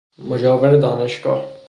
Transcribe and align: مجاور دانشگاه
مجاور 0.17 0.75
دانشگاه 0.77 1.45